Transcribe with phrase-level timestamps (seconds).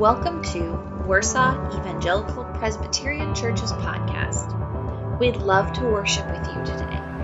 [0.00, 0.72] Welcome to
[1.06, 5.18] Warsaw Evangelical Presbyterian Church's podcast.
[5.18, 7.19] We'd love to worship with you today.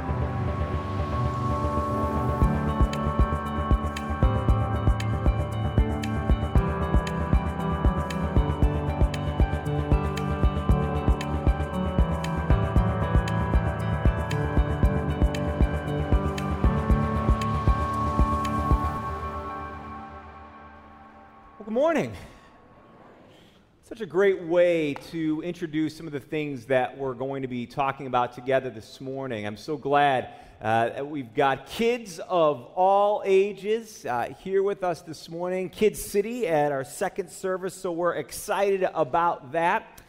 [23.96, 27.64] Such a great way to introduce some of the things that we're going to be
[27.64, 29.46] talking about together this morning.
[29.46, 35.00] I'm so glad uh, that we've got kids of all ages uh, here with us
[35.00, 35.70] this morning.
[35.70, 40.02] Kids City at our second service, so we're excited about that.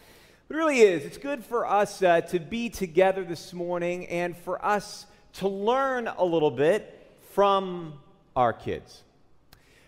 [0.49, 1.05] It really is.
[1.05, 6.09] It's good for us uh, to be together this morning and for us to learn
[6.09, 7.93] a little bit from
[8.35, 9.03] our kids.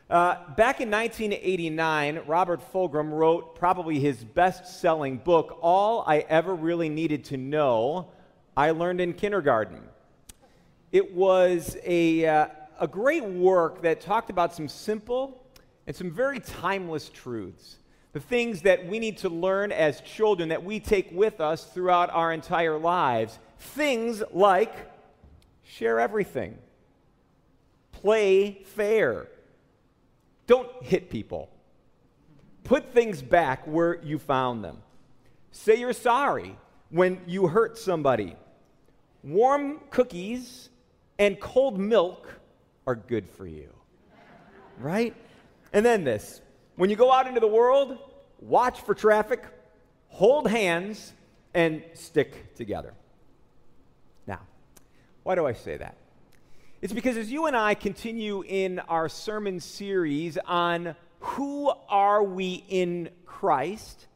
[0.09, 6.55] Uh, back in 1989, Robert Fulghum wrote probably his best selling book, All I Ever
[6.55, 8.07] Really Needed to Know
[8.57, 9.83] I Learned in Kindergarten.
[10.91, 12.47] It was a, uh,
[12.79, 15.43] a great work that talked about some simple
[15.85, 17.77] and some very timeless truths.
[18.13, 22.09] The things that we need to learn as children that we take with us throughout
[22.09, 23.37] our entire lives.
[23.59, 24.73] Things like
[25.63, 26.57] share everything,
[27.91, 29.27] play fair
[30.49, 31.47] don't hit people.
[32.63, 34.79] Put things back where you found them.
[35.51, 36.57] Say you're sorry
[36.89, 38.35] when you hurt somebody.
[39.23, 40.69] Warm cookies
[41.19, 42.27] and cold milk
[42.87, 43.69] are good for you.
[44.79, 45.15] Right?
[45.71, 46.41] And then this
[46.77, 47.99] when you go out into the world,
[48.39, 49.45] watch for traffic,
[50.07, 51.13] hold hands,
[51.53, 52.95] and stick together.
[54.25, 54.39] Now,
[55.21, 55.95] why do I say that?
[56.81, 62.63] It's because as you and I continue in our sermon series on who are we
[62.69, 64.07] in Christ,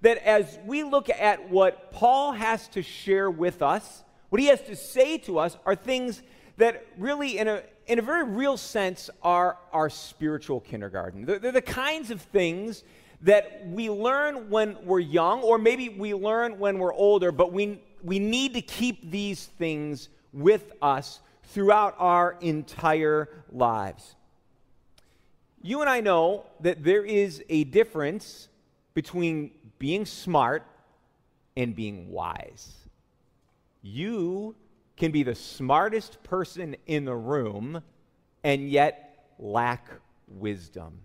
[0.00, 4.62] that as we look at what Paul has to share with us, what he has
[4.62, 6.22] to say to us are things
[6.56, 11.26] that really, in a, in a very real sense, are our spiritual kindergarten.
[11.26, 12.82] They're, they're the kinds of things
[13.20, 17.82] that we learn when we're young, or maybe we learn when we're older, but we,
[18.02, 24.16] we need to keep these things with us throughout our entire lives.
[25.62, 28.48] You and I know that there is a difference
[28.94, 30.64] between being smart
[31.56, 32.72] and being wise.
[33.82, 34.54] You
[34.96, 37.82] can be the smartest person in the room
[38.44, 39.88] and yet lack
[40.28, 41.00] wisdom.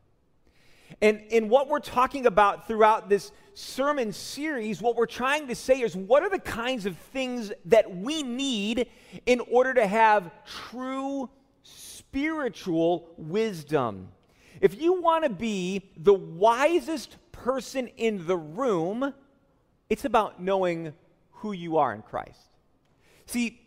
[1.02, 5.82] And in what we're talking about throughout this sermon series, what we're trying to say
[5.82, 8.88] is what are the kinds of things that we need
[9.26, 11.30] in order to have true
[11.64, 14.10] spiritual wisdom?
[14.62, 19.14] If you want to be the wisest person in the room,
[19.90, 20.94] it's about knowing
[21.32, 22.40] who you are in Christ.
[23.26, 23.60] See,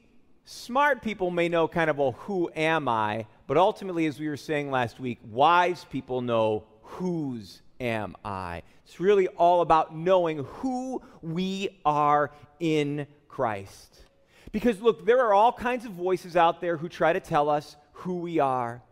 [0.45, 3.27] smart people may know kind of, well, who am I?
[3.49, 8.63] But ultimately, as we were saying last week, wise people know whose am I?
[8.85, 14.05] It's really all about knowing who we are in Christ.
[14.53, 17.77] Because look, there are all kinds of voices out there who try to tell us
[17.93, 18.83] who we are.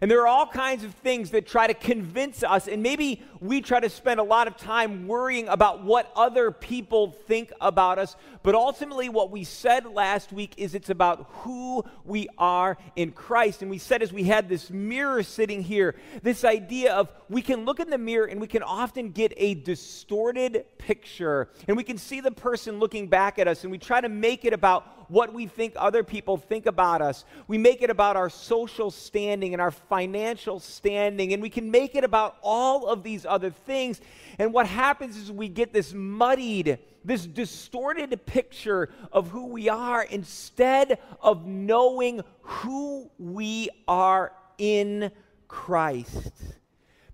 [0.00, 3.60] And there are all kinds of things that try to convince us, and maybe we
[3.60, 8.16] try to spend a lot of time worrying about what other people think about us.
[8.42, 13.62] But ultimately, what we said last week is it's about who we are in Christ.
[13.62, 17.64] And we said, as we had this mirror sitting here, this idea of we can
[17.64, 21.96] look in the mirror and we can often get a distorted picture, and we can
[21.96, 25.32] see the person looking back at us, and we try to make it about what
[25.32, 27.24] we think other people think about us.
[27.48, 31.94] We make it about our social standing and our financial standing, and we can make
[31.94, 34.00] it about all of these other things.
[34.38, 40.02] And what happens is we get this muddied, this distorted picture of who we are
[40.02, 45.10] instead of knowing who we are in
[45.48, 46.32] Christ.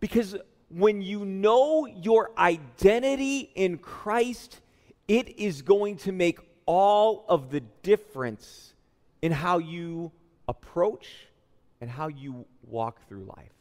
[0.01, 0.37] Because
[0.69, 4.61] when you know your identity in Christ,
[5.07, 6.39] it is going to make
[6.73, 8.73] all of the difference
[9.21, 10.11] in how you
[10.49, 11.07] approach
[11.83, 13.53] and how you walk through life.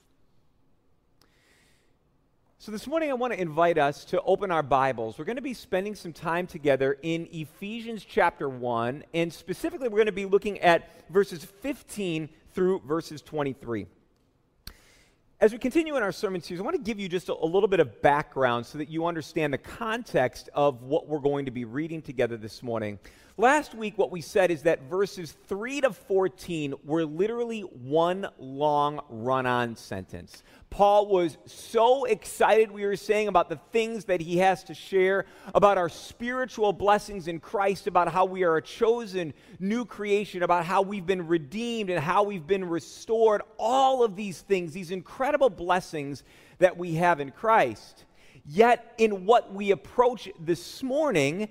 [2.60, 5.20] So, this morning I want to invite us to open our Bibles.
[5.20, 9.98] We're going to be spending some time together in Ephesians chapter 1, and specifically, we're
[9.98, 13.88] going to be looking at verses 15 through verses 23.
[15.42, 17.48] As we continue in our sermon series, I want to give you just a, a,
[17.48, 21.52] little bit of background so that you understand the context of what we're going to
[21.52, 23.00] be reading together this morning.
[23.42, 29.02] Last week, what we said is that verses 3 to 14 were literally one long
[29.10, 30.44] run on sentence.
[30.70, 35.26] Paul was so excited, we were saying, about the things that he has to share,
[35.56, 40.64] about our spiritual blessings in Christ, about how we are a chosen new creation, about
[40.64, 43.42] how we've been redeemed and how we've been restored.
[43.58, 46.22] All of these things, these incredible blessings
[46.60, 48.06] that we have in Christ.
[48.46, 51.50] Yet, in what we approach this morning,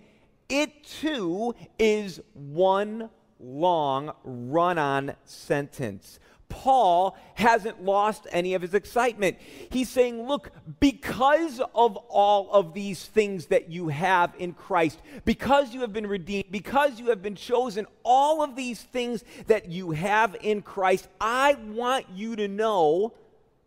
[0.50, 3.08] it too is one
[3.38, 6.18] long run on sentence.
[6.50, 9.38] Paul hasn't lost any of his excitement.
[9.70, 10.50] He's saying, Look,
[10.80, 16.08] because of all of these things that you have in Christ, because you have been
[16.08, 21.08] redeemed, because you have been chosen, all of these things that you have in Christ,
[21.20, 23.14] I want you to know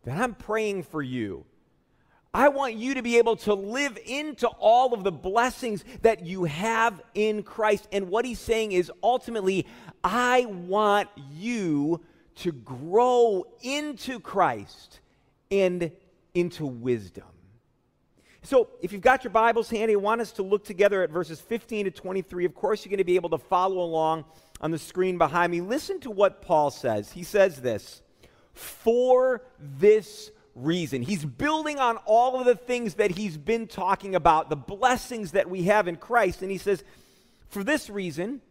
[0.03, 1.45] that I'm praying for you.
[2.33, 6.45] I want you to be able to live into all of the blessings that you
[6.45, 7.88] have in Christ.
[7.91, 9.68] And what he's saying is ultimately,
[10.03, 12.01] I want you
[12.38, 15.00] to grow into Christ
[15.51, 15.91] and
[16.33, 17.25] into wisdom.
[18.41, 21.39] So, if you've got your Bibles handy, I want us to look together at verses
[21.39, 22.45] 15 to 23.
[22.45, 24.25] Of course, you're going to be able to follow along
[24.59, 25.62] on the screen behind me.
[25.62, 27.12] Listen to what Paul says.
[27.12, 28.01] He says this
[28.53, 31.01] For this reason.
[31.01, 35.50] He's building on all of the things that he's been talking about, the blessings that
[35.50, 36.41] we have in Christ.
[36.41, 36.83] And he says,
[37.50, 38.41] For this reason,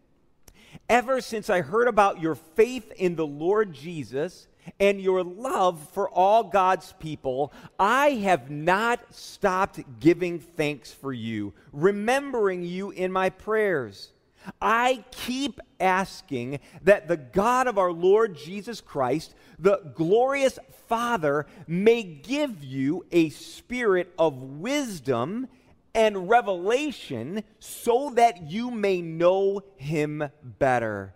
[0.89, 6.09] ever since I heard about your faith in the Lord Jesus and your love for
[6.09, 13.31] all God's people, I have not stopped giving thanks for you, remembering you in my
[13.31, 14.13] prayers.
[14.61, 20.59] I keep asking that the God of our Lord Jesus Christ, the glorious
[20.89, 25.49] Father, may give you a spirit of wisdom
[25.95, 31.15] and revelation so that you may know him better.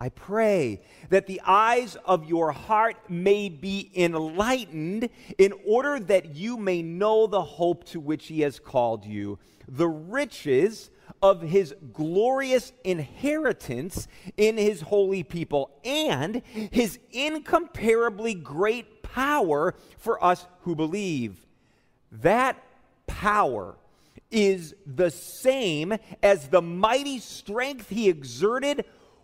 [0.00, 5.08] I pray that the eyes of your heart may be enlightened
[5.38, 9.88] in order that you may know the hope to which he has called you, the
[9.88, 10.90] riches
[11.22, 20.46] of his glorious inheritance in his holy people, and his incomparably great power for us
[20.60, 21.46] who believe.
[22.12, 22.62] That
[23.06, 23.76] power
[24.30, 28.84] is the same as the mighty strength he exerted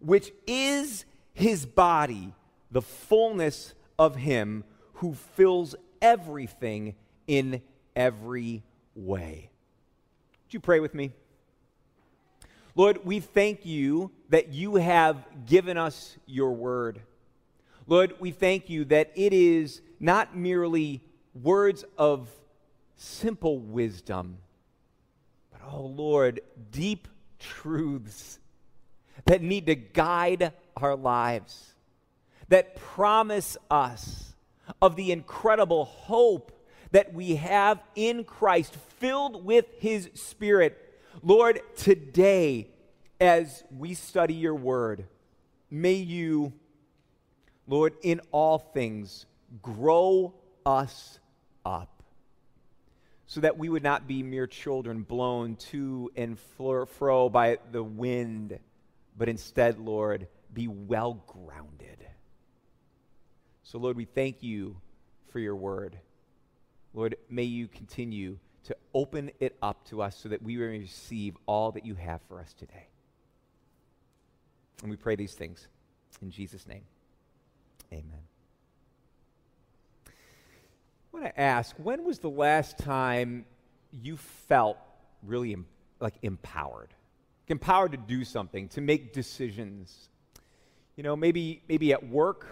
[0.00, 2.32] which is his body,
[2.70, 4.64] the fullness of him
[4.94, 6.94] who fills everything
[7.26, 7.62] in
[7.94, 8.62] every
[8.94, 9.50] way.
[10.44, 11.12] Would you pray with me?
[12.74, 17.00] Lord, we thank you that you have given us your word.
[17.86, 21.02] Lord, we thank you that it is not merely
[21.34, 22.28] words of
[22.96, 24.38] simple wisdom
[25.60, 27.08] but, oh Lord, deep
[27.38, 28.38] truths
[29.30, 31.74] that need to guide our lives,
[32.48, 34.34] that promise us
[34.82, 36.50] of the incredible hope
[36.90, 40.76] that we have in Christ, filled with His Spirit.
[41.22, 42.70] Lord, today,
[43.20, 45.06] as we study your word,
[45.70, 46.52] may you,
[47.68, 49.26] Lord, in all things,
[49.62, 50.34] grow
[50.66, 51.20] us
[51.64, 52.02] up
[53.26, 58.58] so that we would not be mere children blown to and fro by the wind,
[59.16, 62.06] but instead, Lord, be well grounded.
[63.62, 64.76] So, Lord, we thank you
[65.28, 65.98] for your word.
[66.92, 71.36] Lord, may you continue to open it up to us so that we may receive
[71.46, 72.88] all that you have for us today.
[74.82, 75.68] And we pray these things
[76.22, 76.82] in Jesus' name.
[77.92, 78.22] Amen.
[80.06, 80.10] I
[81.12, 83.44] want to ask when was the last time
[83.92, 84.78] you felt
[85.22, 85.56] really
[86.00, 86.94] like empowered?
[87.50, 90.08] Empowered to do something, to make decisions.
[90.96, 92.46] You know, maybe, maybe at work,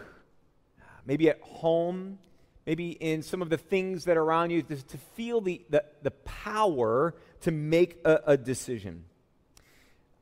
[1.07, 2.19] maybe at home,
[2.67, 5.85] maybe in some of the things that are around you, to, to feel the, the,
[6.03, 9.05] the, power to make a, a decision.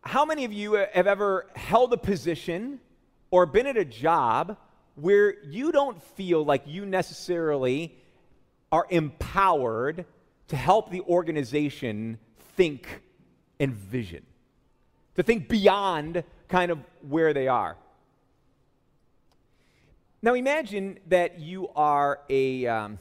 [0.02, 2.80] How many of you uh, have ever held a position
[3.30, 4.56] or been at a job
[4.94, 7.94] where you don't feel like you necessarily
[8.72, 10.04] are empowered
[10.48, 12.18] to help the organization
[12.56, 13.02] think
[13.58, 14.24] and vision.
[15.16, 17.76] To think beyond kind of where they are.
[20.22, 22.98] Now imagine that you are a, um,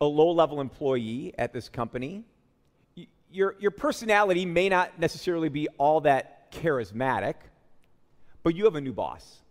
[0.00, 2.24] a low level employee at this company.
[3.30, 7.34] Your, your personality may not necessarily be all that charismatic,
[8.42, 9.42] but you have a new boss.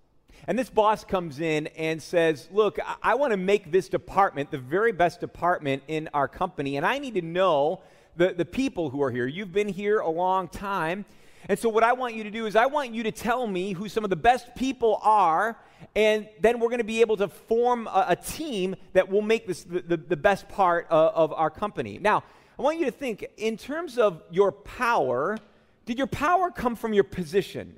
[0.47, 4.51] And this boss comes in and says, Look, I, I want to make this department
[4.51, 7.81] the very best department in our company, and I need to know
[8.15, 9.25] the, the people who are here.
[9.25, 11.05] You've been here a long time.
[11.49, 13.73] And so, what I want you to do is, I want you to tell me
[13.73, 15.57] who some of the best people are,
[15.95, 19.47] and then we're going to be able to form a, a team that will make
[19.47, 21.99] this the, the, the best part of, of our company.
[22.01, 22.23] Now,
[22.57, 25.37] I want you to think in terms of your power,
[25.85, 27.77] did your power come from your position?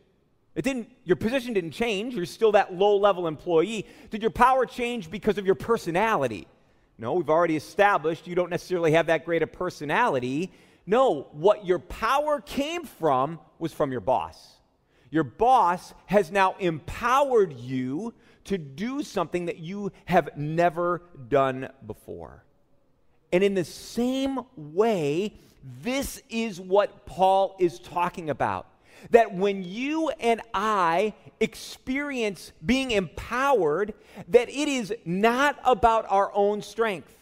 [0.53, 2.13] It didn't, your position didn't change.
[2.13, 3.85] You're still that low level employee.
[4.09, 6.47] Did your power change because of your personality?
[6.97, 10.51] No, we've already established you don't necessarily have that great a personality.
[10.85, 14.55] No, what your power came from was from your boss.
[15.11, 18.13] Your boss has now empowered you
[18.45, 22.43] to do something that you have never done before.
[23.31, 25.33] And in the same way,
[25.81, 28.67] this is what Paul is talking about
[29.11, 33.93] that when you and I experience being empowered,
[34.29, 37.13] that it is not about our own strength,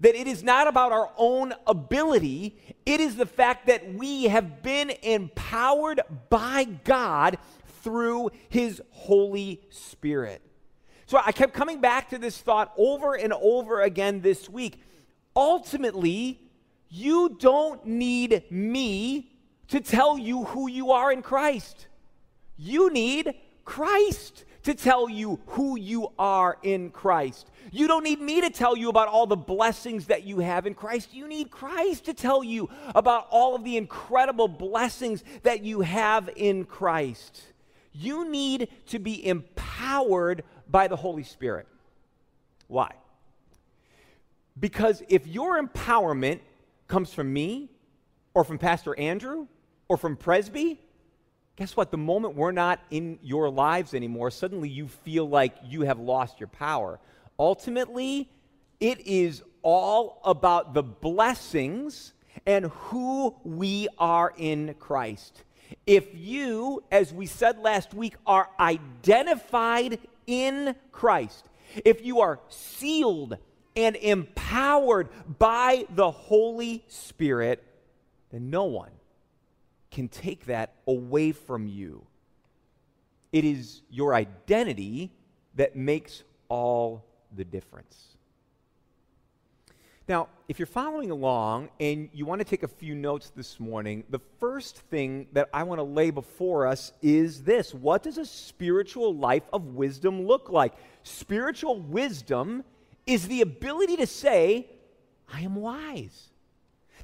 [0.00, 2.56] that it is not about our own ability,
[2.86, 7.38] it is the fact that we have been empowered by God
[7.82, 10.42] through His Holy Spirit.
[11.06, 14.80] So I kept coming back to this thought over and over again this week.
[15.36, 16.40] Ultimately,
[16.88, 19.30] you don't need me
[19.68, 21.86] to tell you who you are in Christ.
[22.56, 23.34] You need
[23.64, 27.50] Christ to tell you who you are in Christ.
[27.70, 30.74] You don't need me to tell you about all the blessings that you have in
[30.74, 31.12] Christ.
[31.12, 36.30] You need Christ to tell you about all of the incredible blessings that you have
[36.36, 37.42] in Christ.
[37.92, 41.66] You need to be empowered by the Holy Spirit.
[42.68, 42.92] Why?
[44.58, 46.40] Because if your empowerment
[46.88, 47.70] comes from me
[48.34, 49.46] or from Pastor Andrew
[49.88, 50.80] or from Presby,
[51.62, 51.92] guess what?
[51.92, 56.40] The moment we're not in your lives anymore, suddenly you feel like you have lost
[56.40, 56.98] your power.
[57.38, 58.28] Ultimately,
[58.80, 62.14] it is all about the blessings
[62.46, 65.44] and who we are in Christ.
[65.86, 71.48] If you, as we said last week, are identified in Christ,
[71.84, 73.38] if you are sealed
[73.76, 77.62] and empowered by the Holy Spirit,
[78.32, 78.90] then no one
[79.92, 82.04] can take that away from you.
[83.32, 85.10] It is your identity
[85.54, 88.12] that makes all the difference.
[90.08, 94.04] Now, if you're following along and you want to take a few notes this morning,
[94.10, 98.26] the first thing that I want to lay before us is this What does a
[98.26, 100.74] spiritual life of wisdom look like?
[101.04, 102.64] Spiritual wisdom
[103.06, 104.66] is the ability to say,
[105.32, 106.31] I am wise.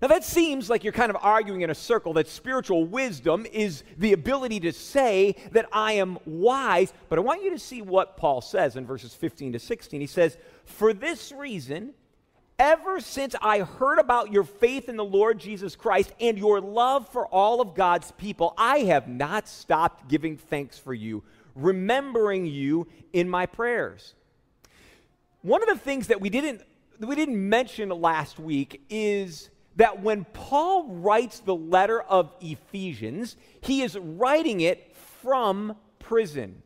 [0.00, 3.83] Now, that seems like you're kind of arguing in a circle that spiritual wisdom is
[3.97, 6.93] the ability to say that I am wise.
[7.09, 10.00] But I want you to see what Paul says in verses 15 to 16.
[10.00, 11.95] He says, For this reason,
[12.61, 17.09] ever since I heard about your faith in the Lord Jesus Christ and your love
[17.09, 21.25] for all of God's people, I have not stopped giving thanks for you,
[21.57, 24.14] remembering you in my prayers.
[25.43, 26.62] One of the things that we didn't,
[27.00, 33.82] we didn't mention last week is that when Paul writes the letter of Ephesians, he
[33.82, 36.62] is writing it from prison.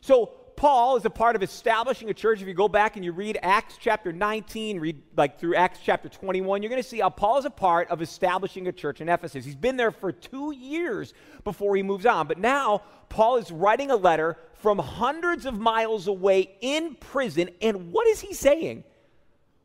[0.00, 2.40] So, Paul is a part of establishing a church.
[2.40, 6.08] If you go back and you read Acts chapter 19, read like through Acts chapter
[6.08, 9.08] 21, you're going to see how Paul is a part of establishing a church in
[9.08, 9.44] Ephesus.
[9.44, 12.28] He's been there for two years before he moves on.
[12.28, 17.50] But now, Paul is writing a letter from hundreds of miles away in prison.
[17.60, 18.84] And what is he saying?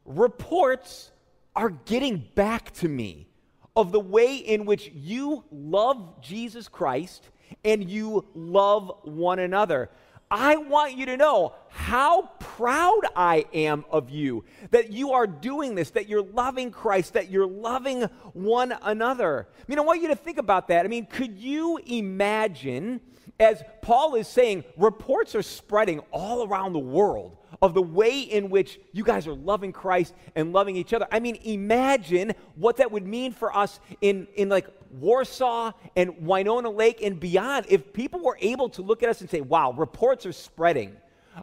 [0.05, 1.11] Reports
[1.55, 3.27] are getting back to me
[3.75, 7.29] of the way in which you love Jesus Christ
[7.63, 9.89] and you love one another.
[10.31, 15.73] I want you to know how proud I am of you that you are doing
[15.73, 19.47] this, that you're loving Christ, that you're loving one another.
[19.57, 20.85] I mean, I want you to think about that.
[20.85, 23.01] I mean, could you imagine,
[23.39, 28.49] as Paul is saying, reports are spreading all around the world of the way in
[28.49, 31.07] which you guys are loving Christ and loving each other.
[31.11, 36.69] I mean, imagine what that would mean for us in, in like Warsaw and Winona
[36.69, 40.25] Lake and beyond if people were able to look at us and say, wow, reports
[40.25, 40.95] are spreading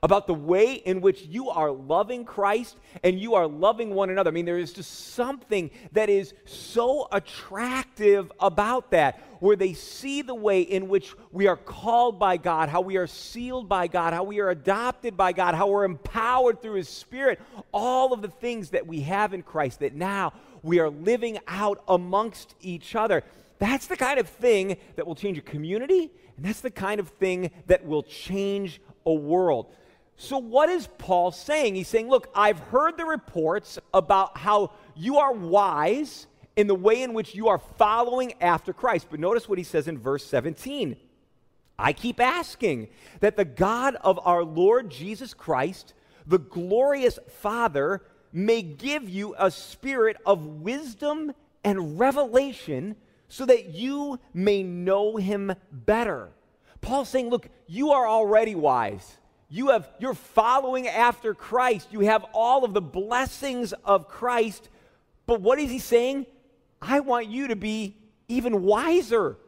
[0.03, 4.31] about the way in which you are loving Christ and you are loving one another.
[4.31, 10.23] I mean, there is just something that is so attractive about that, where they see
[10.23, 14.13] the way in which we are called by God, how we are sealed by God,
[14.13, 17.41] how we are adopted by God, how we're empowered through His Spirit,
[17.73, 20.33] all of the things that we have in Christ that now
[20.63, 23.23] we are living out amongst each other.
[23.59, 27.09] That's the kind of thing that will change a community, and that's the kind of
[27.09, 29.73] thing that will change a world.
[30.19, 31.75] So, what is Paul saying?
[31.75, 37.03] He's saying, Look, I've heard the reports about how you are wise in the way
[37.03, 39.09] in which you are following after Christ.
[39.11, 40.97] But notice what he says in verse 17.
[41.79, 42.89] I keep asking
[43.21, 45.93] that the God of our Lord Jesus Christ,
[46.27, 48.03] the glorious Father,
[48.37, 51.33] may give you a spirit of wisdom
[51.65, 52.95] and revelation
[53.29, 56.29] so that you may know him better.
[56.83, 59.17] Paul's saying, look, you are already wise.
[59.49, 61.89] You have you're following after Christ.
[61.91, 64.69] You have all of the blessings of Christ.
[65.25, 66.27] But what is he saying?
[66.83, 67.97] I want you to be
[68.29, 69.39] even wiser.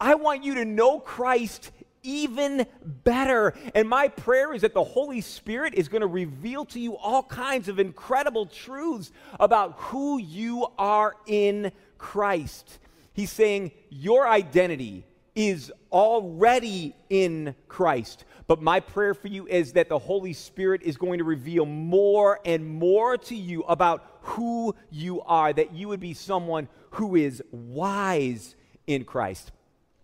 [0.00, 1.72] I want you to know Christ
[2.02, 3.54] even better.
[3.74, 7.22] And my prayer is that the Holy Spirit is going to reveal to you all
[7.22, 12.78] kinds of incredible truths about who you are in Christ.
[13.12, 15.04] He's saying your identity
[15.34, 18.24] is already in Christ.
[18.46, 22.40] But my prayer for you is that the Holy Spirit is going to reveal more
[22.44, 27.42] and more to you about who you are, that you would be someone who is
[27.52, 29.52] wise in Christ.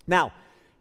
[0.07, 0.33] Now,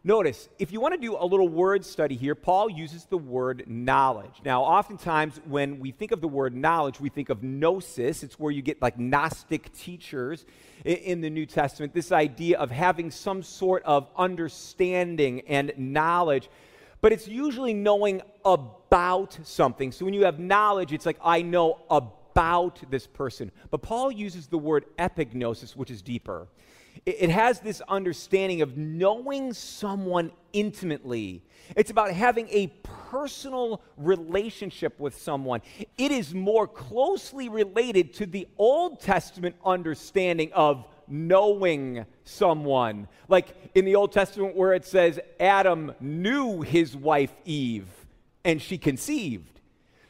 [0.06, 3.64] Notice, if you want to do a little word study here, Paul uses the word
[3.66, 4.40] knowledge.
[4.44, 8.22] Now, oftentimes when we think of the word knowledge, we think of gnosis.
[8.22, 10.46] It's where you get like Gnostic teachers
[10.84, 16.50] in the New Testament, this idea of having some sort of understanding and knowledge.
[17.00, 19.90] But it's usually knowing about something.
[19.90, 23.50] So when you have knowledge, it's like, I know about this person.
[23.72, 26.46] But Paul uses the word epignosis, which is deeper
[27.04, 31.42] it has this understanding of knowing someone intimately.
[31.76, 32.68] It's about having a
[33.10, 35.60] personal relationship with someone.
[35.98, 43.08] It is more closely related to the Old Testament understanding of knowing someone.
[43.28, 47.86] Like in the Old Testament, where it says Adam knew his wife Eve
[48.44, 49.60] and she conceived.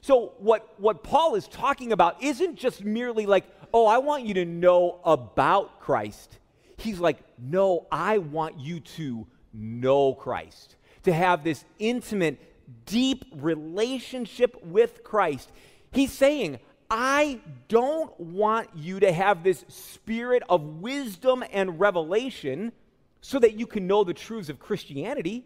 [0.02, 3.44] So, what, what Paul is talking about isn't just merely like,
[3.74, 6.38] oh, I want you to know about Christ.
[6.76, 12.38] He's like, no, I want you to know Christ, to have this intimate,
[12.84, 15.50] deep relationship with Christ.
[15.92, 16.58] He's saying,
[16.90, 22.72] I don't want you to have this spirit of wisdom and revelation
[23.20, 25.44] so that you can know the truths of Christianity.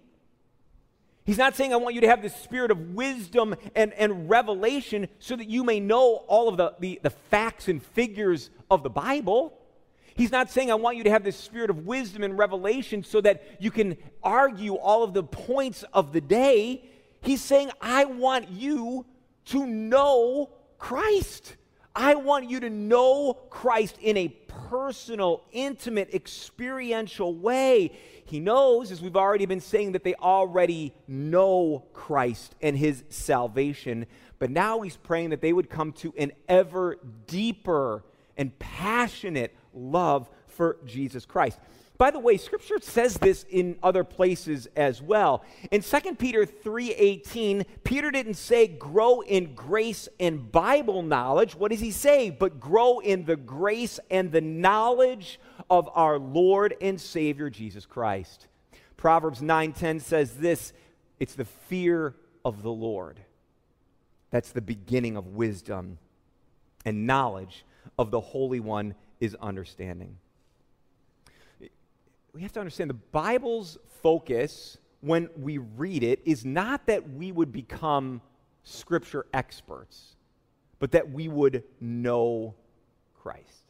[1.24, 5.08] He's not saying, I want you to have this spirit of wisdom and, and revelation
[5.18, 8.90] so that you may know all of the, the, the facts and figures of the
[8.90, 9.56] Bible.
[10.20, 13.22] He's not saying, I want you to have this spirit of wisdom and revelation so
[13.22, 16.84] that you can argue all of the points of the day.
[17.22, 19.06] He's saying, I want you
[19.46, 21.56] to know Christ.
[21.96, 27.98] I want you to know Christ in a personal, intimate, experiential way.
[28.26, 34.04] He knows, as we've already been saying, that they already know Christ and his salvation.
[34.38, 38.04] But now he's praying that they would come to an ever deeper
[38.36, 41.58] and passionate love for Jesus Christ.
[41.98, 45.44] By the way, scripture says this in other places as well.
[45.70, 51.54] In 2 Peter 3:18, Peter didn't say grow in grace and Bible knowledge.
[51.54, 52.30] What does he say?
[52.30, 58.46] But grow in the grace and the knowledge of our Lord and Savior Jesus Christ.
[58.96, 60.72] Proverbs 9:10 says this,
[61.18, 63.20] it's the fear of the Lord.
[64.30, 65.98] That's the beginning of wisdom
[66.86, 67.66] and knowledge
[67.98, 70.16] of the Holy One is understanding.
[72.32, 77.32] We have to understand the Bible's focus when we read it is not that we
[77.32, 78.20] would become
[78.64, 80.16] scripture experts,
[80.78, 82.54] but that we would know
[83.22, 83.64] Christ.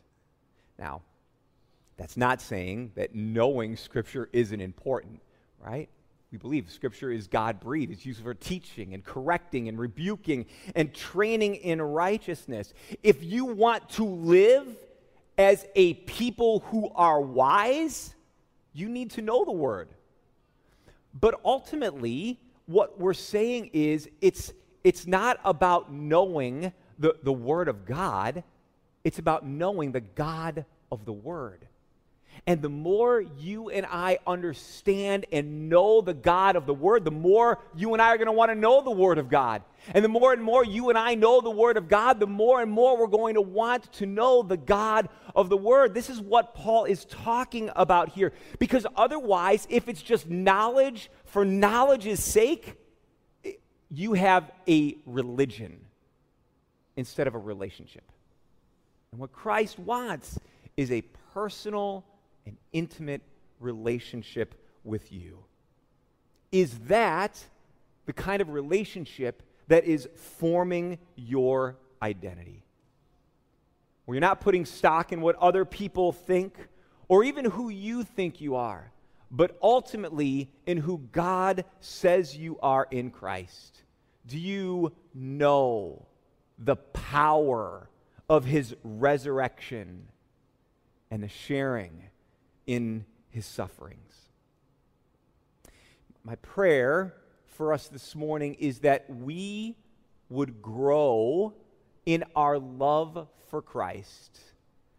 [0.79, 1.03] Now,
[1.97, 5.21] that's not saying that knowing scripture isn't important,
[5.65, 5.89] right?
[6.33, 7.91] We believe Scripture is God breathed.
[7.91, 12.73] It's used for teaching and correcting and rebuking and training in righteousness.
[13.03, 14.65] If you want to live
[15.41, 18.15] as a people who are wise,
[18.75, 19.89] you need to know the word.
[21.19, 24.53] But ultimately, what we're saying is it's,
[24.85, 28.45] it's not about knowing the, the word of God,
[29.03, 31.67] it's about knowing the God of the word.
[32.47, 37.11] And the more you and I understand and know the God of the Word, the
[37.11, 39.63] more you and I are going to want to know the Word of God.
[39.93, 42.61] And the more and more you and I know the Word of God, the more
[42.61, 45.95] and more we're going to want to know the God of the Word.
[45.95, 48.33] This is what Paul is talking about here.
[48.59, 52.75] Because otherwise, if it's just knowledge for knowledge's sake,
[53.45, 53.53] eh,
[53.91, 55.81] you have a religion
[56.97, 58.05] instead of a relationship.
[59.13, 60.39] And what Christ wants
[60.77, 61.03] is a
[61.35, 62.05] personal
[62.47, 63.23] and intimate
[63.59, 65.39] relationship with you.
[66.53, 67.39] Is that
[68.07, 72.65] the kind of relationship that is forming your identity?
[74.05, 76.57] Where you're not putting stock in what other people think
[77.09, 78.91] or even who you think you are,
[79.31, 83.83] but ultimately in who God says you are in Christ.
[84.27, 86.07] Do you know
[86.59, 87.89] the power
[88.29, 90.09] of his resurrection
[91.11, 92.05] and the sharing
[92.67, 94.29] in his sufferings.
[96.25, 97.15] My prayer
[97.47, 99.77] for us this morning is that we
[100.29, 101.55] would grow
[102.07, 104.41] in our love for Christ,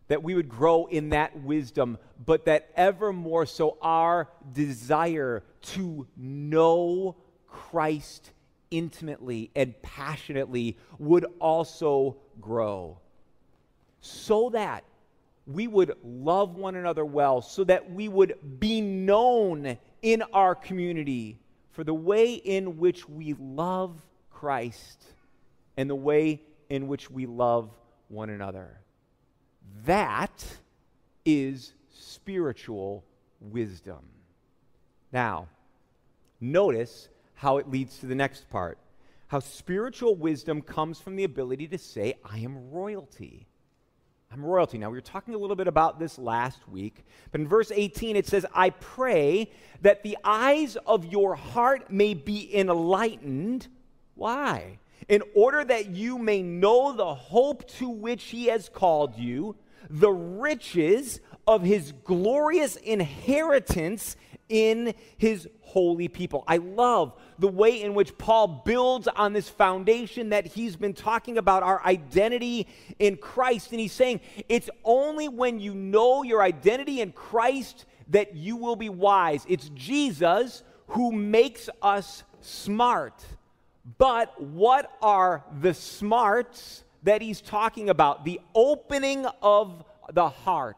[0.07, 6.07] that we would grow in that wisdom, but that ever more so our desire to
[6.17, 7.15] know
[7.47, 8.31] Christ
[8.71, 12.99] intimately and passionately would also grow.
[14.01, 14.83] So that
[15.47, 21.39] we would love one another well, so that we would be known in our community
[21.71, 25.03] for the way in which we love Christ
[25.77, 27.69] and the way in which we love
[28.07, 28.79] one another.
[29.85, 30.45] That
[31.25, 33.03] is spiritual
[33.39, 33.99] wisdom.
[35.11, 35.47] Now,
[36.39, 38.77] notice how it leads to the next part.
[39.27, 43.47] How spiritual wisdom comes from the ability to say, I am royalty.
[44.33, 44.77] I'm royalty.
[44.77, 48.15] Now, we were talking a little bit about this last week, but in verse 18
[48.15, 53.67] it says, I pray that the eyes of your heart may be enlightened.
[54.15, 54.79] Why?
[55.09, 59.57] In order that you may know the hope to which he has called you,
[59.89, 64.15] the riches of his glorious inheritance
[64.51, 66.43] in his holy people.
[66.47, 71.37] I love the way in which Paul builds on this foundation that he's been talking
[71.37, 72.67] about our identity
[72.99, 73.71] in Christ.
[73.71, 78.75] And he's saying it's only when you know your identity in Christ that you will
[78.75, 79.45] be wise.
[79.47, 83.23] It's Jesus who makes us smart.
[83.97, 88.25] But what are the smarts that he's talking about?
[88.25, 90.75] The opening of the heart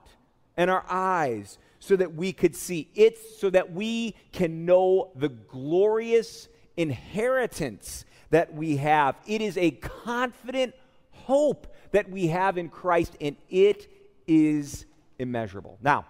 [0.56, 2.88] and our eyes so that we could see.
[2.96, 9.18] It's so that we can know the glorious inheritance that we have.
[9.28, 10.76] It is a confident
[11.12, 13.92] hope that we have in Christ, and it
[14.26, 14.86] is
[15.20, 15.78] immeasurable.
[15.82, 16.06] Now,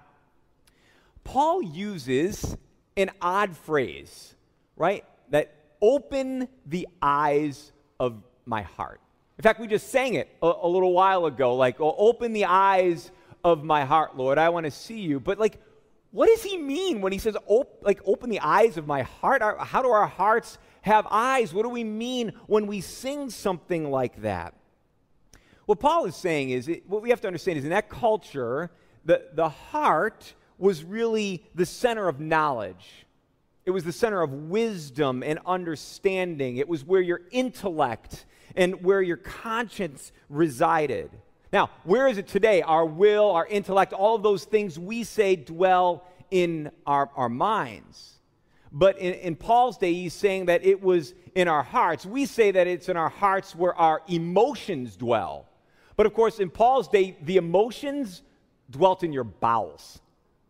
[1.24, 2.56] Paul uses
[2.96, 4.36] an odd phrase,
[4.76, 5.04] right?
[5.32, 9.02] That open the eyes of my heart.
[9.40, 13.10] In fact, we just sang it a, a little while ago, like, open the eyes
[13.44, 14.38] of my heart, Lord.
[14.38, 15.20] I want to see you.
[15.20, 15.60] But like,
[16.12, 19.42] what does he mean when he says, op- like, open the eyes of my heart?
[19.60, 21.54] How do our hearts have eyes?
[21.54, 24.54] What do we mean when we sing something like that?
[25.66, 28.70] What Paul is saying is, it, what we have to understand is in that culture,
[29.06, 33.06] the, the heart was really the center of knowledge.
[33.66, 36.58] It was the center of wisdom and understanding.
[36.58, 38.26] It was where your intellect
[38.56, 41.10] and where your conscience resided.
[41.54, 42.64] Now, where is it today?
[42.64, 48.14] Our will, our intellect, all of those things we say dwell in our, our minds.
[48.72, 52.08] But in, in Paul's day, he's saying that it was in our hearts.
[52.08, 55.48] We say that it's in our hearts where our emotions dwell.
[55.96, 58.24] But of course, in Paul's day, the emotions
[58.72, 60.02] dwelt in your bowels.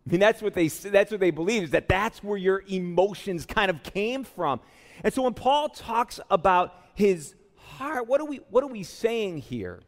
[0.08, 3.46] I mean, that's what they that's what they believe is that that's where your emotions
[3.46, 4.62] kind of came from.
[5.04, 9.40] And so when Paul talks about his heart, what are we what are we saying
[9.40, 9.82] here?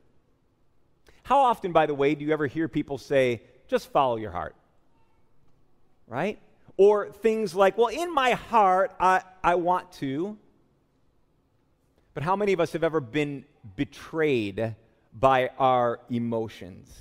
[1.25, 4.55] How often, by the way, do you ever hear people say, just follow your heart?
[6.07, 6.38] Right?
[6.77, 10.38] Or things like, well, in my heart, I, I want to.
[12.13, 13.43] But how many of us have ever been
[13.75, 14.75] betrayed
[15.19, 16.93] by our emotions?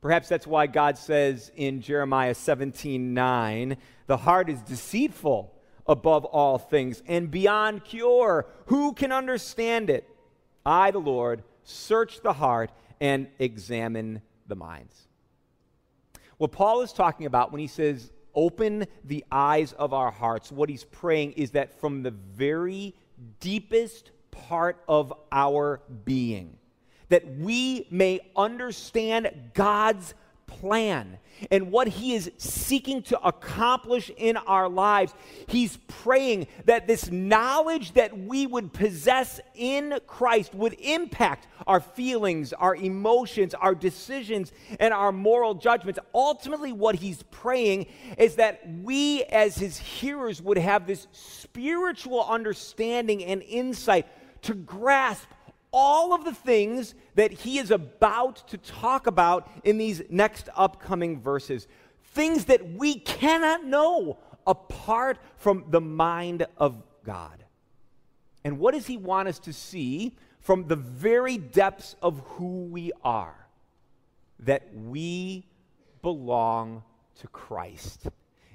[0.00, 3.76] Perhaps that's why God says in Jeremiah 17 9,
[4.08, 5.54] the heart is deceitful
[5.86, 8.46] above all things and beyond cure.
[8.66, 10.08] Who can understand it?
[10.66, 15.08] I, the Lord, search the heart and examine the minds.
[16.38, 20.68] What Paul is talking about when he says, open the eyes of our hearts, what
[20.68, 22.94] he's praying is that from the very
[23.40, 26.56] deepest part of our being,
[27.08, 30.14] that we may understand God's
[30.50, 31.18] plan
[31.50, 35.14] and what He is seeking to accomplish in our lives.
[35.46, 42.52] He's praying that this knowledge that we would possess in Christ would impact our feelings,
[42.52, 45.98] our emotions, our decisions, and our moral judgments.
[46.14, 47.86] Ultimately, what He's praying
[48.18, 54.06] is that we, as His hearers, would have this spiritual understanding and insight
[54.42, 55.26] to grasp
[55.72, 61.20] all of the things that he is about to talk about in these next upcoming
[61.20, 61.68] verses.
[62.12, 67.44] Things that we cannot know apart from the mind of God.
[68.44, 72.92] And what does he want us to see from the very depths of who we
[73.04, 73.36] are?
[74.40, 75.46] That we
[76.02, 76.82] belong
[77.20, 78.08] to Christ.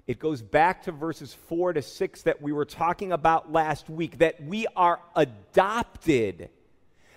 [0.08, 4.20] It goes back to verses 4 to 6 that we were talking about last week
[4.20, 6.50] that we are adopted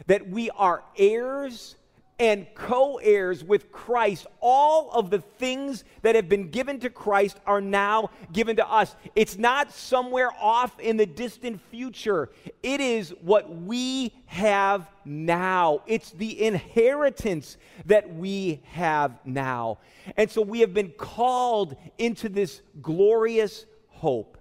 [0.07, 1.77] that we are heirs
[2.19, 4.27] and co heirs with Christ.
[4.41, 8.97] All of the things that have been given to Christ are now given to us.
[9.15, 12.31] It's not somewhere off in the distant future,
[12.63, 15.83] it is what we have now.
[15.87, 17.57] It's the inheritance
[17.87, 19.79] that we have now.
[20.17, 24.39] And so we have been called into this glorious hope,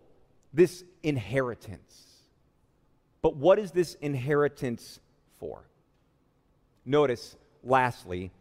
[0.54, 2.06] this inheritance.
[3.22, 5.00] But what is this inheritance?
[6.86, 8.32] Notice, lastly,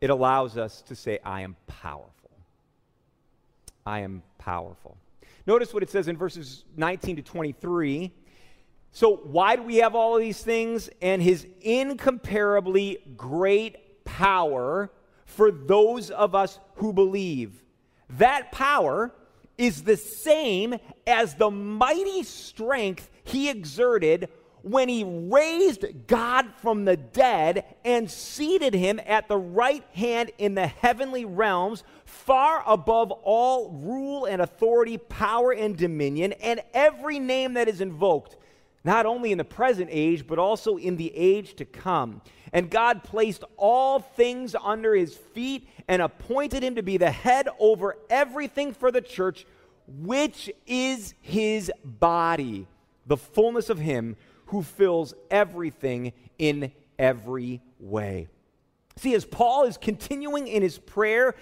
[0.00, 2.30] it allows us to say, I am powerful.
[3.86, 4.96] I am powerful.
[5.46, 8.12] Notice what it says in verses 19 to 23.
[8.92, 10.88] So, why do we have all of these things?
[11.02, 14.90] And his incomparably great power
[15.24, 17.62] for those of us who believe.
[18.10, 19.12] That power
[19.56, 24.28] is the same as the mighty strength he exerted
[24.64, 30.54] when he raised God from the dead and seated him at the right hand in
[30.54, 37.52] the heavenly realms, far above all rule and authority, power and dominion, and every name
[37.54, 38.38] that is invoked,
[38.84, 42.22] not only in the present age, but also in the age to come.
[42.50, 47.48] And God placed all things under his feet and appointed him to be the head
[47.58, 49.44] over everything for the church,
[49.86, 52.66] which is his body,
[53.06, 58.28] the fullness of him who fills everything in every way.
[58.96, 61.34] See, as Paul is continuing in his prayer,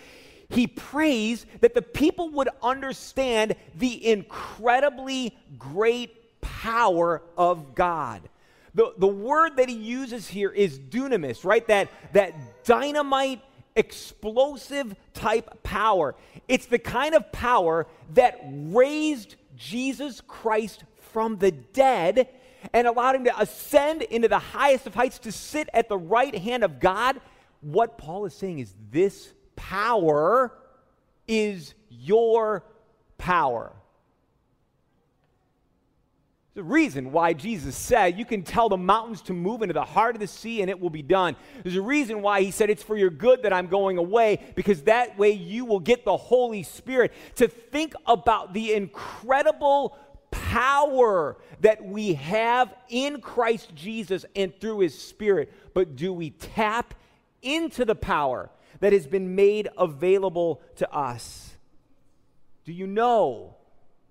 [0.48, 8.28] he prays that the people would understand the incredibly great power of God.
[8.74, 11.66] The, the word that he uses here is dunamis, right?
[11.68, 13.40] That, that dynamite,
[13.76, 16.14] explosive type power.
[16.48, 22.28] It's the kind of power that raised Jesus Christ from the dead
[22.72, 26.35] and allowed him to ascend into the highest of heights to sit at the right
[26.35, 27.20] hand of God,
[27.61, 30.53] what Paul is saying is this power
[31.27, 32.64] is your
[33.18, 33.72] power.
[36.55, 40.14] A reason why Jesus said, You can tell the mountains to move into the heart
[40.14, 41.35] of the sea and it will be done.
[41.62, 44.83] There's a reason why he said, It's for your good that I'm going away, because
[44.83, 47.12] that way you will get the Holy Spirit.
[47.37, 49.96] To think about the incredible
[50.32, 56.94] power that we have in Christ Jesus and through his Spirit, but do we tap
[57.40, 61.54] into the power that has been made available to us?
[62.64, 63.56] Do you know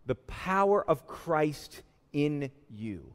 [0.05, 1.81] the power of Christ
[2.13, 3.13] in you?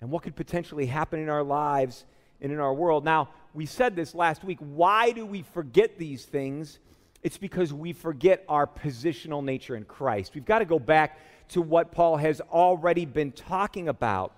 [0.00, 2.04] And what could potentially happen in our lives
[2.40, 3.04] and in our world?
[3.04, 4.58] Now, we said this last week.
[4.60, 6.78] Why do we forget these things?
[7.22, 10.34] It's because we forget our positional nature in Christ.
[10.34, 11.18] We've got to go back
[11.50, 14.32] to what Paul has already been talking about.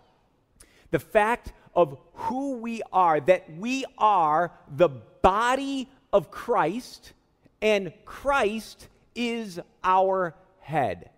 [0.90, 7.12] The fact of who we are, that we are the body of Christ,
[7.60, 11.10] and Christ is our head.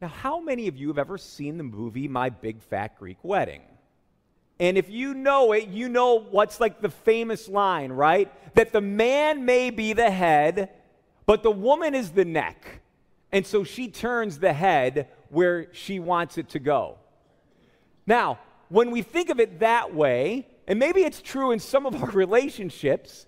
[0.00, 3.62] Now, how many of you have ever seen the movie My Big Fat Greek Wedding?
[4.60, 8.32] And if you know it, you know what's like the famous line, right?
[8.54, 10.70] That the man may be the head,
[11.26, 12.80] but the woman is the neck.
[13.32, 16.98] And so she turns the head where she wants it to go.
[18.06, 18.38] Now,
[18.68, 22.10] when we think of it that way, and maybe it's true in some of our
[22.12, 23.26] relationships,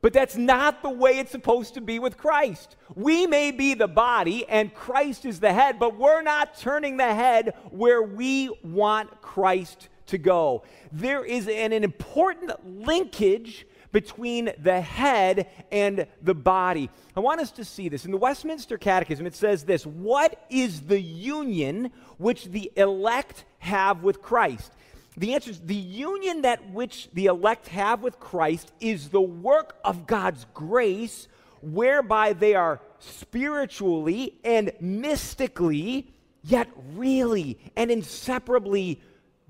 [0.00, 2.76] but that's not the way it's supposed to be with Christ.
[2.94, 7.14] We may be the body and Christ is the head, but we're not turning the
[7.14, 10.62] head where we want Christ to go.
[10.92, 16.90] There is an, an important linkage between the head and the body.
[17.16, 18.04] I want us to see this.
[18.04, 24.02] In the Westminster Catechism, it says this What is the union which the elect have
[24.02, 24.72] with Christ?
[25.16, 29.76] The answer is the union that which the elect have with Christ is the work
[29.84, 31.28] of God's grace,
[31.62, 36.12] whereby they are spiritually and mystically,
[36.42, 39.00] yet really and inseparably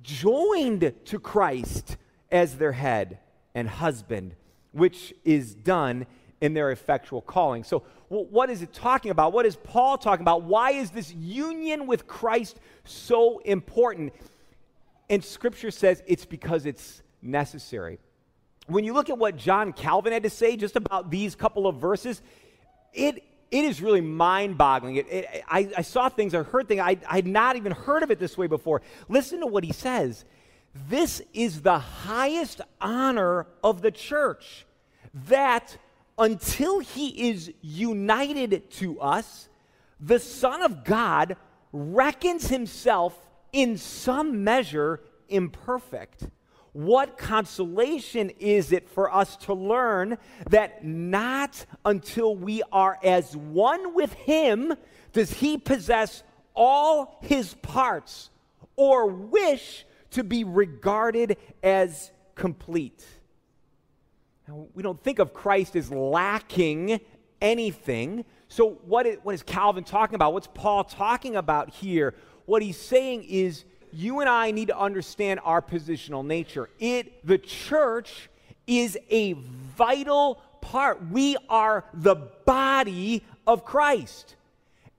[0.05, 1.97] joined to Christ
[2.31, 3.19] as their head
[3.55, 4.37] and husband,
[4.71, 6.07] which is done
[6.41, 7.65] in their effectual calling.
[7.65, 9.33] So, what is it talking about?
[9.33, 10.43] What is Paul talking about?
[10.43, 14.13] Why is this union with Christ so important?
[15.11, 17.99] And scripture says it's because it's necessary.
[18.67, 21.77] When you look at what John Calvin had to say just about these couple of
[21.77, 22.23] verses,
[22.93, 25.05] it, it is really mind boggling.
[25.49, 28.19] I, I, saw things, I heard things, I, I had not even heard of it
[28.19, 28.83] this way before.
[29.09, 30.25] Listen to what he says.
[30.89, 34.67] This is the highest honor of the church,
[35.29, 35.77] that
[36.19, 39.49] until he is united to us,
[40.01, 41.37] the Son of God
[41.73, 43.17] reckons himself
[43.53, 46.25] in some measure imperfect.
[46.75, 50.19] What consolation is it for us to learn
[50.51, 54.75] that not until we are as one with Him
[55.13, 58.31] does He possess all His parts
[58.75, 63.07] or wish to be regarded as complete?
[64.49, 67.01] Now, we don't think of Christ as lacking
[67.41, 68.25] anything.
[68.49, 70.33] So, what is, what is Calvin talking about?
[70.33, 72.15] What's Paul talking about here?
[72.47, 76.69] what he's saying is you and I need to understand our positional nature.
[76.79, 78.29] It, the church,
[78.67, 79.35] is a
[79.77, 81.11] vital part.
[81.11, 84.37] We are the body of Christ.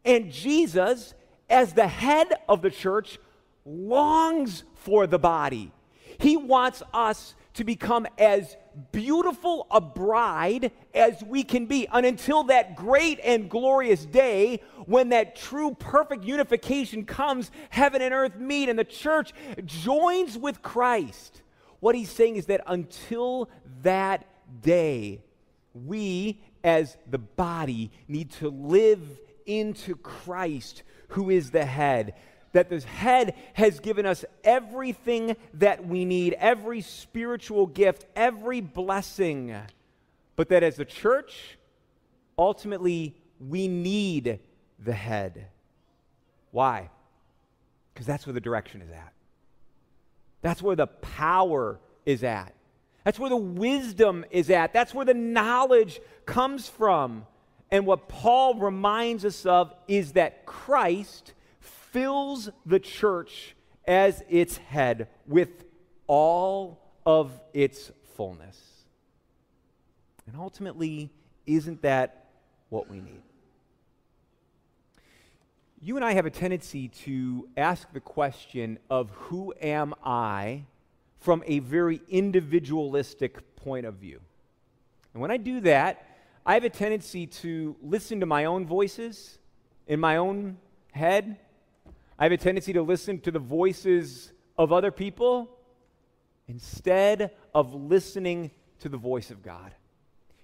[0.04, 1.14] And Jesus,
[1.50, 3.18] as the head of the church,
[3.66, 5.72] longs for the body.
[6.20, 8.56] He wants us to become as
[8.92, 11.88] beautiful a bride as we can be.
[11.88, 18.14] And until that great and glorious day when that true perfect unification comes, heaven and
[18.14, 19.34] earth meet, and the church
[19.66, 21.42] joins with Christ.
[21.80, 23.50] What he's saying is that until
[23.84, 24.26] that
[24.62, 25.22] day,
[25.74, 29.02] we as the body need to live
[29.46, 32.16] into Christ, who is the head
[32.56, 39.54] that the head has given us everything that we need, every spiritual gift, every blessing.
[40.38, 41.58] But that as a church,
[42.38, 44.40] ultimately, we need
[44.80, 45.48] the head.
[46.52, 46.90] Why?
[47.94, 49.12] Because that's where the direction is at.
[50.42, 52.54] That's where the power is at.
[53.04, 54.72] That's where the wisdom is at.
[54.72, 57.28] That's where the knowledge comes from.
[57.70, 61.34] And what Paul reminds us of is that Christ
[61.96, 63.56] fills the church
[63.88, 65.64] as its head with
[66.08, 68.60] all of its fullness.
[70.28, 71.10] And ultimately,
[71.46, 72.26] isn't that
[72.68, 73.22] what we need?
[75.82, 80.66] You and I have a tendency to ask the question of who am I
[81.22, 84.20] from a very individualistic point of view.
[85.14, 86.06] And when I do that,
[86.46, 89.40] I have a tendency to listen to my own voices
[89.88, 90.58] in my own
[90.92, 91.38] head
[92.18, 95.50] I have a tendency to listen to the voices of other people
[96.48, 99.74] instead of listening to the voice of God.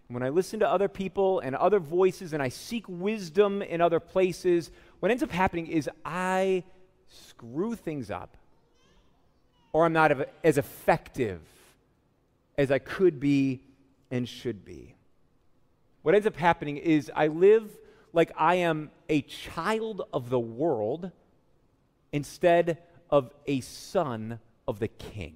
[0.09, 4.01] When I listen to other people and other voices and I seek wisdom in other
[4.01, 6.65] places, what ends up happening is I
[7.07, 8.35] screw things up
[9.71, 10.11] or I'm not
[10.43, 11.39] as effective
[12.57, 13.61] as I could be
[14.09, 14.95] and should be.
[16.01, 17.69] What ends up happening is I live
[18.11, 21.11] like I am a child of the world
[22.11, 22.77] instead
[23.09, 25.35] of a son of the king.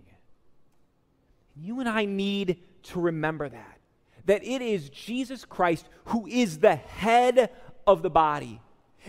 [1.55, 3.79] You and I need to remember that.
[4.25, 7.51] That it is Jesus Christ who is the head
[7.85, 8.59] of the body.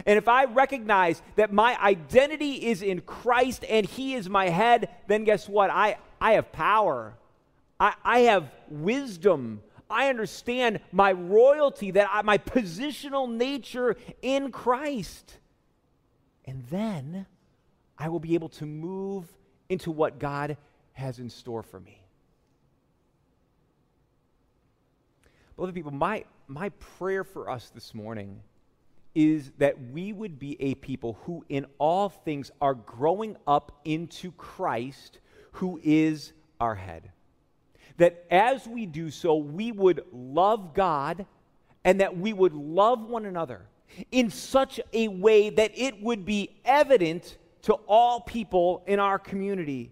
[0.05, 4.90] And if I recognize that my identity is in Christ and He is my head,
[5.07, 5.70] then guess what?
[5.70, 7.14] I, I have power.
[7.81, 9.62] I, I have wisdom.
[9.88, 15.38] I understand my royalty, that I, my positional nature in Christ.
[16.44, 17.26] And then
[17.98, 19.26] I will be able to move
[19.68, 20.56] into what God
[20.92, 22.00] has in store for me.
[25.56, 28.40] Beloved people, my, my prayer for us this morning
[29.14, 34.30] is that we would be a people who, in all things, are growing up into
[34.32, 35.20] Christ,
[35.52, 37.11] who is our head.
[37.96, 41.24] That as we do so, we would love God
[41.82, 43.62] and that we would love one another
[44.12, 49.91] in such a way that it would be evident to all people in our community.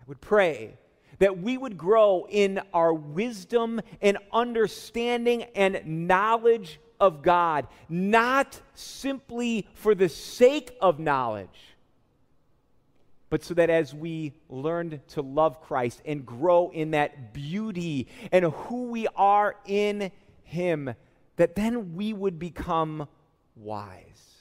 [0.00, 0.76] I would pray
[1.20, 9.68] that we would grow in our wisdom and understanding and knowledge of God, not simply
[9.74, 11.76] for the sake of knowledge,
[13.30, 18.46] but so that as we learn to love Christ and grow in that beauty and
[18.46, 20.10] who we are in
[20.42, 20.92] Him,
[21.36, 23.06] that then we would become
[23.54, 24.31] wise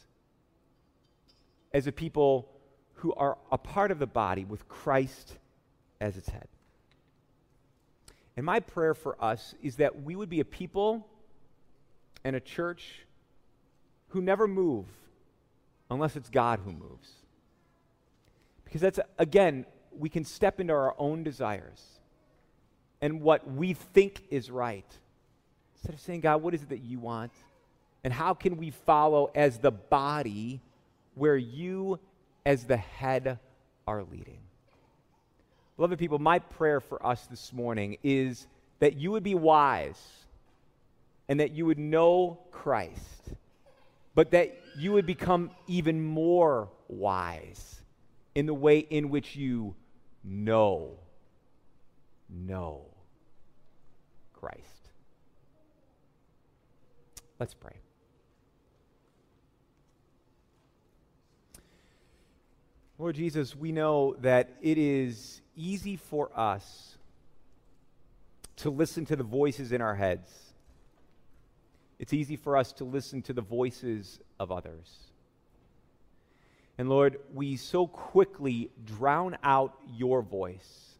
[1.73, 2.49] as a people
[2.95, 5.37] who are a part of the body with Christ
[5.99, 6.47] as its head.
[8.37, 11.07] And my prayer for us is that we would be a people
[12.23, 13.05] and a church
[14.09, 14.85] who never move
[15.89, 17.09] unless it's God who moves.
[18.63, 19.65] Because that's, again,
[19.97, 21.81] we can step into our own desires
[23.01, 24.85] and what we think is right.
[25.75, 27.31] Instead of saying, God, what is it that you want?
[28.03, 30.61] And how can we follow as the body
[31.15, 31.99] where you,
[32.45, 33.39] as the head,
[33.87, 34.39] are leading?
[35.77, 38.47] Beloved people, my prayer for us this morning is
[38.79, 40.01] that you would be wise
[41.27, 43.33] and that you would know Christ,
[44.13, 47.81] but that you would become even more wise
[48.35, 49.75] in the way in which you
[50.23, 50.99] know,
[52.29, 52.85] know
[54.33, 54.89] Christ.
[57.39, 57.73] Let's pray.
[63.01, 66.99] Lord Jesus, we know that it is easy for us
[68.57, 70.29] to listen to the voices in our heads.
[71.97, 74.99] It's easy for us to listen to the voices of others.
[76.77, 80.91] And Lord, we so quickly drown out your voice.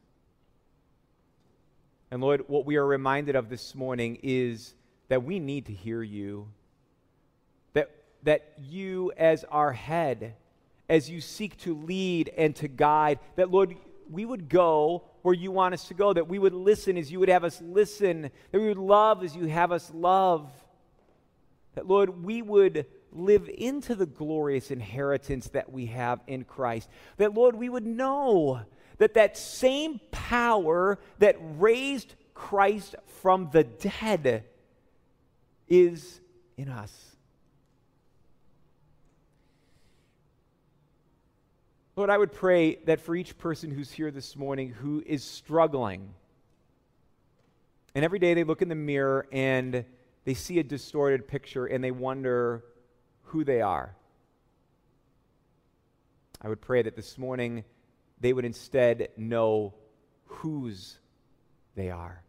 [2.10, 4.74] And Lord, what we are reminded of this morning is
[5.10, 6.48] that we need to hear you.
[7.74, 7.92] That,
[8.24, 10.34] that you, as our head,
[10.92, 13.76] as you seek to lead and to guide, that, Lord,
[14.10, 17.18] we would go where you want us to go, that we would listen as you
[17.22, 20.52] would have us listen, that we would love as you have us love.
[21.76, 26.90] That, Lord, we would live into the glorious inheritance that we have in Christ.
[27.16, 28.60] That, Lord, we would know
[28.98, 34.44] that that same power that raised Christ from the dead
[35.70, 36.20] is
[36.58, 37.11] in us.
[41.98, 46.14] Lord, I would pray that for each person who's here this morning who is struggling,
[47.94, 49.84] and every day they look in the mirror and
[50.24, 52.64] they see a distorted picture and they wonder
[53.24, 53.94] who they are.
[56.42, 57.66] I would pray that this morning
[58.22, 59.74] they would instead know
[60.26, 60.98] whose
[61.76, 62.24] they are.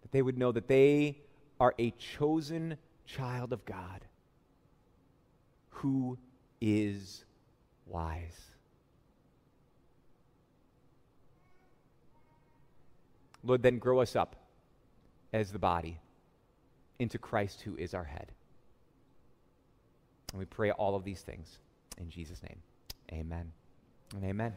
[0.00, 1.18] That they would know that they
[1.60, 4.06] are a chosen child of God
[5.68, 6.16] who
[6.60, 7.24] is
[7.90, 8.50] wise.
[13.42, 14.36] Lord, then grow us up
[15.32, 15.98] as the body
[16.98, 18.32] into Christ who is our head.
[20.32, 21.58] And we pray all of these things
[21.98, 22.58] in Jesus' name.
[23.12, 23.50] Amen
[24.14, 24.52] and amen.